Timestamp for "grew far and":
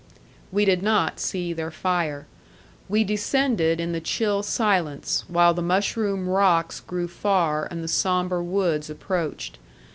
6.79-7.83